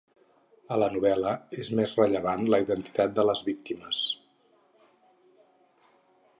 A 0.75 0.77
la 0.83 0.87
novel·la 0.93 1.33
és 1.65 1.69
més 1.81 1.93
rellevant 1.99 2.41
la 2.55 2.61
identitat 2.65 3.15
de 3.21 3.29
les 3.29 3.45
víctimes. 3.53 4.03